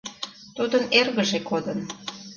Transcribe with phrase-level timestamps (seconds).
[0.55, 1.79] Тудын эргыже кодын.